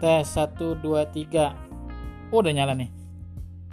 Tes 0.00 0.24
1 0.24 0.80
2 0.80 0.80
3. 0.80 2.32
Oh, 2.32 2.40
udah 2.40 2.52
nyala 2.56 2.72
nih. 2.72 2.88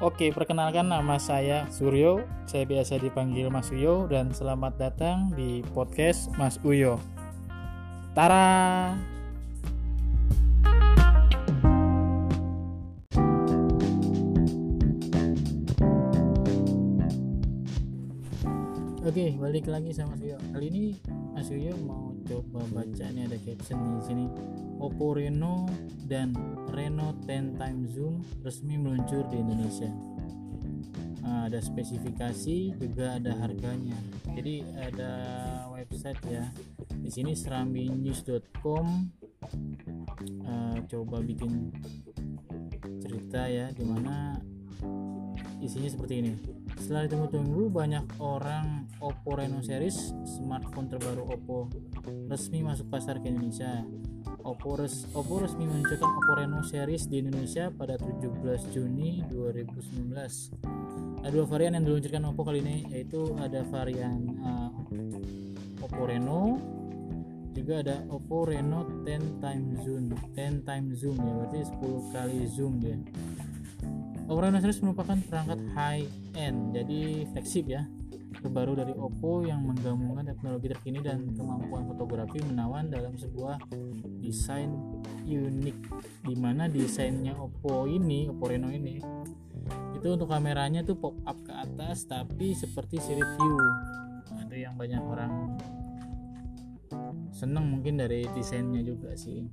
Oke, 0.03 0.29
perkenalkan 0.35 0.91
nama 0.91 1.15
saya 1.23 1.63
Suryo. 1.71 2.27
Saya 2.43 2.67
biasa 2.67 2.99
dipanggil 2.99 3.47
Mas 3.47 3.71
Uyo 3.71 4.11
dan 4.11 4.35
selamat 4.35 4.75
datang 4.75 5.31
di 5.33 5.63
podcast 5.71 6.27
Mas 6.35 6.59
Uyo. 6.67 6.99
Tara. 8.11 9.16
Oke, 19.07 19.39
balik 19.39 19.71
lagi 19.71 19.95
sama 19.95 20.19
Mas. 20.19 20.35
Kali 20.51 20.67
ini 20.67 20.91
Mas 21.31 21.47
mau 21.79 22.11
coba 22.27 22.59
baca 22.75 23.05
ini 23.07 23.23
ada 23.23 23.39
caption 23.39 23.79
di 23.79 24.03
sini. 24.03 24.27
Oppo 24.83 25.15
Reno 25.15 25.63
dan 26.11 26.35
Reno 26.75 27.15
10 27.23 27.55
time 27.55 27.87
zoom 27.87 28.19
resmi 28.43 28.75
meluncur 28.75 29.23
di 29.31 29.39
Indonesia. 29.39 29.87
Nah, 31.23 31.47
ada 31.47 31.63
spesifikasi 31.63 32.75
juga 32.75 33.15
ada 33.15 33.31
harganya. 33.39 33.95
Jadi 34.35 34.67
ada 34.75 35.11
website 35.71 36.19
ya. 36.27 36.43
Di 36.99 37.07
sini 37.07 37.31
serambinews.com 37.31 38.85
uh, 40.43 40.77
coba 40.83 41.23
bikin 41.23 41.71
cerita 42.99 43.47
ya 43.47 43.71
di 43.71 43.87
mana 43.87 44.35
isinya 45.63 45.87
seperti 45.87 46.27
ini. 46.27 46.66
Setelah 46.77 47.09
ditunggu-tunggu 47.09 47.73
banyak 47.73 48.05
orang 48.21 48.85
Oppo 49.01 49.33
Reno 49.33 49.65
series 49.65 50.13
smartphone 50.23 50.87
terbaru 50.87 51.25
Oppo 51.25 51.73
resmi 52.29 52.61
masuk 52.61 52.87
pasar 52.93 53.17
ke 53.17 53.33
Indonesia. 53.33 53.81
Oppo, 54.45 54.79
res, 54.79 55.09
Oppo 55.11 55.41
resmi 55.41 55.65
meluncurkan 55.65 56.07
Oppo 56.07 56.33
Reno 56.37 56.61
series 56.61 57.09
di 57.09 57.25
Indonesia 57.25 57.73
pada 57.73 57.97
17 57.97 58.71
Juni 58.71 59.25
2019. 59.25 60.13
Ada 61.25 61.33
dua 61.33 61.45
varian 61.49 61.75
yang 61.75 61.83
diluncurkan 61.83 62.23
Oppo 62.29 62.45
kali 62.45 62.61
ini 62.61 62.77
yaitu 62.93 63.35
ada 63.41 63.65
varian 63.67 64.37
uh, 64.39 64.71
Oppo 65.81 66.05
Reno 66.05 66.61
juga 67.57 67.81
ada 67.81 68.05
Oppo 68.13 68.45
Reno 68.45 68.85
10 69.01 69.41
time 69.41 69.65
zoom 69.81 70.13
10 70.37 70.61
time 70.61 70.87
zoom 70.93 71.17
ya 71.17 71.33
berarti 71.41 71.59
10 71.73 72.13
kali 72.13 72.39
zoom 72.45 72.77
dia 72.77 72.97
Reno 74.27 74.59
series 74.59 74.83
merupakan 74.83 75.15
perangkat 75.31 75.59
high 75.71 76.05
end 76.35 76.75
jadi 76.75 77.23
flagship 77.31 77.65
ya 77.71 77.87
terbaru 78.37 78.77
dari 78.77 78.93
Oppo 78.93 79.41
yang 79.47 79.65
menggabungkan 79.65 80.27
teknologi 80.27 80.67
terkini 80.69 80.99
dan 81.01 81.31
kemampuan 81.33 81.87
fotografi 81.89 82.43
menawan 82.43 82.91
dalam 82.91 83.15
sebuah 83.17 83.57
desain 84.21 84.69
unik 85.25 85.77
di 86.27 86.35
mana 86.35 86.67
desainnya 86.67 87.33
Oppo 87.33 87.87
ini 87.87 88.29
Oppo 88.29 88.51
Reno 88.51 88.69
ini 88.69 88.99
itu 89.97 90.07
untuk 90.13 90.29
kameranya 90.29 90.85
tuh 90.85 90.95
pop 90.95 91.17
up 91.25 91.35
ke 91.41 91.51
atas 91.51 92.05
tapi 92.05 92.53
seperti 92.53 93.01
siri 93.01 93.23
view. 93.25 93.55
Ada 94.37 94.55
yang 94.55 94.73
banyak 94.77 95.01
orang 95.01 95.57
seneng 97.33 97.67
mungkin 97.67 97.99
dari 97.99 98.23
desainnya 98.31 98.81
juga 98.81 99.13
sih 99.17 99.49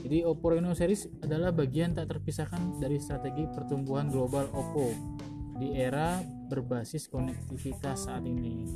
jadi 0.00 0.24
Oppo 0.24 0.56
Reno 0.56 0.72
series 0.72 1.08
adalah 1.20 1.52
bagian 1.52 1.92
tak 1.92 2.08
terpisahkan 2.08 2.80
dari 2.80 2.96
strategi 2.98 3.44
pertumbuhan 3.52 4.08
global 4.08 4.48
Oppo 4.50 4.92
di 5.60 5.76
era 5.76 6.18
berbasis 6.50 7.06
konektivitas 7.06 8.08
saat 8.08 8.24
ini. 8.26 8.66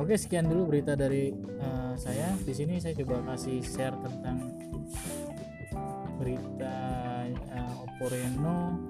Oke 0.00 0.16
sekian 0.16 0.48
dulu 0.48 0.72
berita 0.74 0.96
dari 0.96 1.30
uh, 1.60 1.92
saya. 1.94 2.32
Di 2.40 2.56
sini 2.56 2.80
saya 2.80 2.96
coba 3.04 3.36
kasih 3.36 3.60
share 3.60 3.94
tentang 4.00 4.36
berita 6.16 6.76
uh, 7.52 7.84
Oppo 7.84 8.08
Reno 8.08 8.80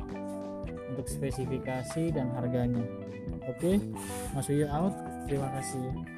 untuk 0.94 1.10
spesifikasi 1.10 2.14
dan 2.14 2.30
harganya. 2.38 2.86
Oke 3.50 3.82
Mas 4.30 4.46
Wiyo 4.46 4.70
out. 4.70 4.94
Terima 5.26 5.48
kasih 5.56 6.14